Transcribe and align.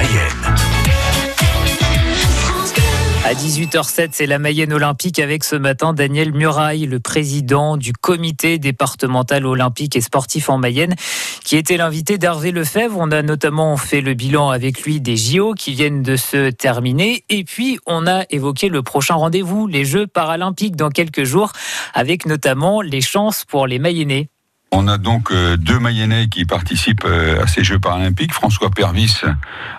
Mayenne. 0.00 0.56
À 3.26 3.34
18h07, 3.34 4.08
c'est 4.12 4.24
la 4.24 4.38
Mayenne 4.38 4.72
olympique 4.72 5.18
avec 5.18 5.44
ce 5.44 5.56
matin 5.56 5.92
Daniel 5.92 6.32
Muraille, 6.32 6.86
le 6.86 7.00
président 7.00 7.76
du 7.76 7.92
comité 7.92 8.58
départemental 8.58 9.44
olympique 9.44 9.96
et 9.96 10.00
sportif 10.00 10.48
en 10.48 10.56
Mayenne, 10.56 10.94
qui 11.44 11.56
était 11.56 11.76
l'invité 11.76 12.16
d'Hervé 12.16 12.50
Lefebvre. 12.50 12.96
On 12.98 13.10
a 13.10 13.20
notamment 13.20 13.76
fait 13.76 14.00
le 14.00 14.14
bilan 14.14 14.48
avec 14.48 14.84
lui 14.84 15.02
des 15.02 15.18
JO 15.18 15.52
qui 15.52 15.74
viennent 15.74 16.02
de 16.02 16.16
se 16.16 16.48
terminer. 16.48 17.24
Et 17.28 17.44
puis, 17.44 17.78
on 17.84 18.06
a 18.06 18.24
évoqué 18.30 18.70
le 18.70 18.82
prochain 18.82 19.16
rendez-vous, 19.16 19.66
les 19.66 19.84
Jeux 19.84 20.06
paralympiques 20.06 20.76
dans 20.76 20.88
quelques 20.88 21.24
jours, 21.24 21.52
avec 21.92 22.24
notamment 22.24 22.80
les 22.80 23.02
chances 23.02 23.44
pour 23.44 23.66
les 23.66 23.78
Mayennais. 23.78 24.30
On 24.72 24.86
a 24.86 24.98
donc 24.98 25.32
euh, 25.32 25.56
deux 25.56 25.80
Mayennais 25.80 26.28
qui 26.28 26.44
participent 26.44 27.04
euh, 27.04 27.42
à 27.42 27.48
ces 27.48 27.64
Jeux 27.64 27.80
paralympiques. 27.80 28.32
François 28.32 28.70
Pervis 28.70 29.22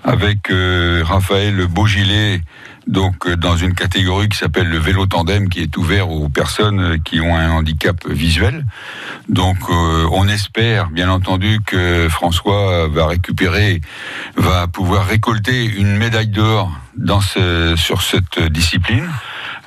avec 0.04 0.52
euh, 0.52 1.02
Raphaël 1.06 1.66
Beaugilet 1.68 2.42
donc 2.88 3.30
dans 3.30 3.56
une 3.56 3.74
catégorie 3.74 4.28
qui 4.28 4.38
s'appelle 4.38 4.68
le 4.68 4.80
vélo 4.80 5.06
tandem, 5.06 5.48
qui 5.48 5.62
est 5.62 5.78
ouvert 5.78 6.10
aux 6.10 6.28
personnes 6.28 7.00
qui 7.04 7.22
ont 7.22 7.36
un 7.36 7.52
handicap 7.52 7.96
visuel. 8.08 8.66
Donc 9.30 9.70
on 9.70 10.28
espère 10.28 10.90
bien 10.90 11.08
entendu 11.08 11.60
que 11.64 12.10
François 12.10 12.88
va 12.88 13.06
récupérer, 13.06 13.82
va 14.36 14.66
pouvoir 14.66 15.06
récolter 15.06 15.64
une 15.64 15.96
médaille 15.96 16.30
d'or 16.30 16.72
dans 16.98 17.22
ce, 17.22 17.76
sur 17.78 18.02
cette 18.02 18.40
discipline. 18.40 19.08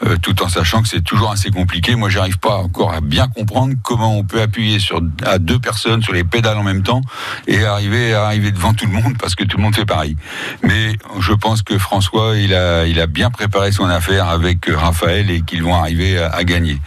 Euh, 0.04 0.16
tout 0.20 0.42
en 0.42 0.48
sachant 0.48 0.82
que 0.82 0.88
c'est 0.88 1.02
toujours 1.02 1.30
assez 1.30 1.50
compliqué. 1.50 1.94
Moi, 1.94 2.10
j'arrive 2.10 2.38
pas 2.38 2.56
encore 2.56 2.92
à 2.92 3.00
bien 3.00 3.28
comprendre 3.28 3.74
comment 3.82 4.16
on 4.16 4.24
peut 4.24 4.40
appuyer 4.42 4.78
sur 4.78 5.00
à 5.24 5.38
deux 5.38 5.58
personnes 5.58 6.02
sur 6.02 6.12
les 6.12 6.24
pédales 6.24 6.58
en 6.58 6.62
même 6.62 6.82
temps 6.82 7.00
et 7.46 7.64
arriver 7.64 8.14
à 8.14 8.26
arriver 8.26 8.50
devant 8.50 8.74
tout 8.74 8.86
le 8.86 8.92
monde 8.92 9.16
parce 9.18 9.34
que 9.34 9.44
tout 9.44 9.56
le 9.56 9.62
monde 9.62 9.74
fait 9.74 9.86
pareil. 9.86 10.16
Mais 10.62 10.96
je 11.20 11.32
pense 11.32 11.62
que 11.62 11.78
François, 11.78 12.36
il 12.36 12.54
a 12.54 12.86
il 12.86 13.00
a 13.00 13.06
bien 13.06 13.30
préparé 13.30 13.72
son 13.72 13.86
affaire 13.86 14.28
avec 14.28 14.66
Raphaël 14.66 15.30
et 15.30 15.40
qu'ils 15.42 15.62
vont 15.62 15.74
arriver 15.74 16.18
à, 16.18 16.44
gagner. 16.44 16.78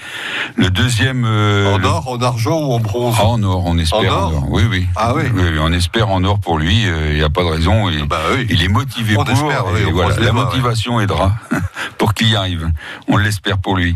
Le 0.56 0.70
deuxième 0.70 1.26
euh, 1.26 1.74
en 1.74 1.84
or, 1.84 2.08
en 2.10 2.22
argent 2.22 2.60
ou 2.60 2.74
en 2.74 2.80
bronze? 2.80 3.16
Ah, 3.20 3.26
En 3.26 3.42
or, 3.42 3.64
on 3.66 3.78
espère 3.78 4.14
en 4.14 4.34
or? 4.34 4.46
Oui, 4.50 4.64
oui. 4.70 4.86
Ah 4.96 5.14
oui. 5.16 5.24
On 5.60 5.74
espère 5.74 6.10
en 6.10 6.24
or 6.24 6.40
pour 6.40 6.60
lui. 6.60 6.86
Euh, 6.86 7.12
il 7.12 7.18
n'y 7.18 7.24
a 7.24 7.30
pas 7.30 7.42
de 7.42 7.48
raison. 7.48 7.90
Il, 7.90 8.04
bah 8.04 8.22
il 8.50 8.62
est 8.64 8.68
motivé 8.68 9.16
pour. 9.16 9.26
voilà, 9.26 10.20
la 10.20 10.32
motivation 10.34 11.00
aidera 11.00 11.34
pour 12.08 12.14
qu'il 12.14 12.30
y 12.30 12.38
arrive. 12.38 12.72
On 13.10 13.18
l'espère 13.18 13.58
pour 13.58 13.76
lui. 13.76 13.94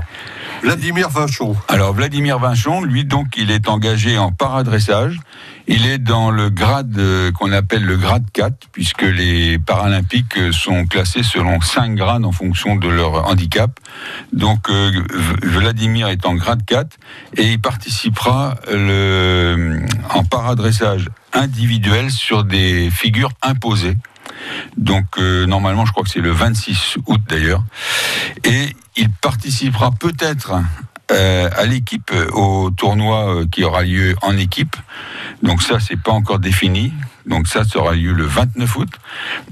Vladimir 0.64 1.08
Vinchon. 1.08 1.56
Alors 1.70 1.94
Vladimir 1.94 2.40
Vinchon, 2.40 2.84
lui 2.84 3.06
donc, 3.06 3.38
il 3.38 3.52
est 3.52 3.70
engagé 3.70 4.17
en 4.17 4.34
paradressage. 4.34 5.17
Il 5.67 5.86
est 5.86 5.98
dans 5.98 6.30
le 6.30 6.50
grade 6.50 6.94
euh, 6.98 7.32
qu'on 7.32 7.54
appelle 7.54 7.86
le 7.86 7.95
grade 7.95 8.26
4, 8.34 8.67
puisque 8.73 9.04
les 9.04 9.59
Paralympiques 9.59 10.52
sont 10.52 10.86
classés 10.88 11.23
selon 11.23 11.62
5 11.62 11.95
grades 11.95 12.26
en 12.26 12.34
fonction 12.34 12.76
de 12.76 12.89
leur 12.89 13.30
handicap. 13.30 13.80
Donc 14.34 14.70
euh, 14.70 14.92
Vladimir 15.42 16.09
est 16.09 16.26
en 16.26 16.34
grade 16.34 16.66
4 16.66 16.98
et 17.38 17.54
il 17.54 17.62
participera 17.62 18.56
le, 18.70 19.80
en 20.09 20.26
paradressage 20.26 21.08
individuel 21.32 22.12
sur 22.12 22.44
des 22.44 22.89
figures 22.92 23.32
imposées. 23.42 23.95
Donc 24.78 25.06
euh, 25.17 25.45
normalement, 25.45 25.86
je 25.86 25.92
crois 25.92 26.04
que 26.04 26.09
c'est 26.09 26.22
le 26.22 26.32
26 26.32 26.98
août 27.08 27.22
d'ailleurs. 27.28 27.64
Et 28.43 28.75
il 28.95 29.09
participera 29.09 29.91
peut-être 29.91 30.53
euh, 31.11 31.49
à 31.55 31.65
l'équipe 31.65 32.11
euh, 32.13 32.29
au 32.31 32.69
tournoi 32.71 33.43
qui 33.51 33.63
aura 33.63 33.83
lieu 33.83 34.15
en 34.21 34.37
équipe. 34.37 34.75
Donc 35.43 35.61
ça, 35.61 35.79
c'est 35.79 36.01
pas 36.01 36.11
encore 36.11 36.39
défini. 36.39 36.93
Donc 37.25 37.47
ça, 37.47 37.63
ça 37.63 37.79
aura 37.79 37.93
lieu 37.93 38.13
le 38.13 38.25
29 38.25 38.75
août. 38.77 38.89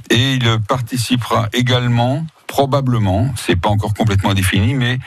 Et 0.09 0.35
il 0.35 0.59
participera 0.67 1.49
également 1.53 2.25
probablement, 2.49 3.31
c'est 3.37 3.55
pas 3.55 3.69
encore 3.69 3.93
complètement 3.93 4.33
défini, 4.33 4.73
mais 4.73 4.97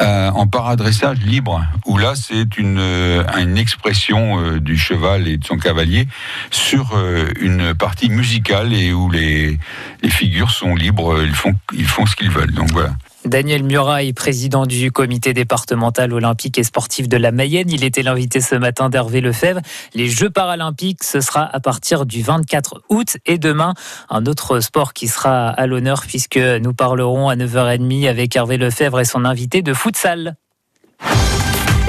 euh, 0.00 0.30
en 0.30 0.48
paradressage 0.48 1.18
libre, 1.18 1.64
où 1.86 1.98
là 1.98 2.14
c'est 2.16 2.58
une, 2.58 2.78
euh, 2.78 3.22
une 3.38 3.56
expression 3.56 4.40
euh, 4.40 4.60
du 4.60 4.76
cheval 4.76 5.28
et 5.28 5.36
de 5.36 5.44
son 5.44 5.56
cavalier 5.56 6.08
sur 6.50 6.98
une 7.40 7.74
partie 7.74 8.10
musicale 8.10 8.72
et 8.72 8.92
où 8.92 9.08
les, 9.08 9.58
les 10.02 10.10
figures 10.10 10.50
sont 10.50 10.74
libres, 10.74 11.22
ils 11.22 11.34
font, 11.34 11.54
ils 11.72 11.86
font 11.86 12.06
ce 12.06 12.16
qu'ils 12.16 12.30
veulent. 12.30 12.52
Donc 12.52 12.72
voilà. 12.72 12.90
Daniel 13.26 13.62
Muraille, 13.64 14.14
président 14.14 14.64
du 14.64 14.90
comité 14.90 15.34
départemental 15.34 16.12
olympique 16.14 16.58
et 16.58 16.64
sportif 16.64 17.06
de 17.06 17.18
la 17.18 17.32
Mayenne. 17.32 17.70
Il 17.70 17.84
était 17.84 18.02
l'invité 18.02 18.40
ce 18.40 18.54
matin 18.54 18.88
d'Hervé 18.88 19.20
Lefebvre. 19.20 19.60
Les 19.94 20.08
Jeux 20.08 20.30
paralympiques, 20.30 21.04
ce 21.04 21.20
sera 21.20 21.44
à 21.44 21.60
partir 21.60 22.06
du 22.06 22.22
24 22.22 22.82
août 22.88 23.18
et 23.26 23.36
demain, 23.36 23.74
un 24.08 24.24
autre 24.24 24.60
sport 24.60 24.94
qui 24.94 25.06
sera 25.06 25.50
à 25.50 25.66
l'honneur 25.66 26.02
puisque 26.06 26.38
nous 26.38 26.72
parlerons 26.72 27.28
à 27.28 27.36
9h30 27.36 28.08
avec 28.08 28.34
Hervé 28.34 28.56
Lefebvre 28.56 29.00
et 29.00 29.04
son 29.04 29.26
invité 29.26 29.60
de 29.60 29.74
futsal. 29.74 30.36